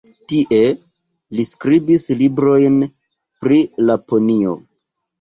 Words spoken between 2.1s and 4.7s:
librojn pri Laponio.